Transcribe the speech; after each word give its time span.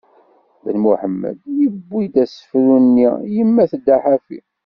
Ben 0.63 0.77
Muḥemmed, 0.83 1.37
yewwi-d 1.59 2.15
asefru-nni 2.23 3.07
"Yemma 3.35 3.63
tedda 3.71 3.97
ḥafi". 4.03 4.39